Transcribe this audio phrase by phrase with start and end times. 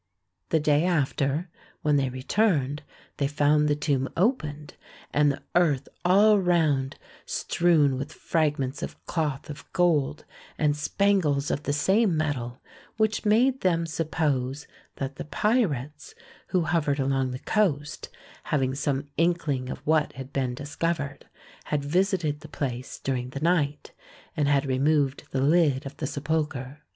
[0.49, 1.47] The day after,
[1.83, 2.81] when they returned,
[3.17, 4.73] they found the tomb opened,
[5.13, 10.25] and the earth all round strewn with fragments of cloth of gold,
[10.57, 12.63] and spangles of the same metal,
[12.97, 16.15] which made them suppose that the pirates,
[16.47, 18.09] who hovered along the coast,
[18.45, 21.27] having some inkling of what had been discovered,
[21.65, 23.91] had visited the place during the night,
[24.35, 26.81] and had removed the lid of the sepulchre.